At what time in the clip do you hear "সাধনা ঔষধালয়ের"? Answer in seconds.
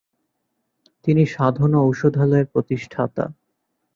1.25-2.45